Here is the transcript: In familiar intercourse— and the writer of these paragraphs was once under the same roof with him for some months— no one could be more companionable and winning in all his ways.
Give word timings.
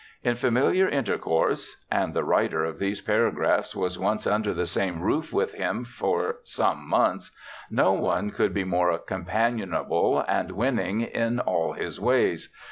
In 0.23 0.33
familiar 0.33 0.87
intercourse— 0.87 1.77
and 1.91 2.15
the 2.15 2.23
writer 2.23 2.65
of 2.65 2.79
these 2.79 3.01
paragraphs 3.01 3.75
was 3.75 3.99
once 3.99 4.25
under 4.25 4.51
the 4.51 4.65
same 4.65 4.99
roof 5.01 5.31
with 5.31 5.53
him 5.53 5.83
for 5.85 6.39
some 6.43 6.87
months— 6.89 7.29
no 7.69 7.93
one 7.93 8.31
could 8.31 8.51
be 8.51 8.63
more 8.63 8.97
companionable 8.97 10.25
and 10.27 10.53
winning 10.53 11.01
in 11.01 11.39
all 11.39 11.73
his 11.73 11.99
ways. 12.01 12.51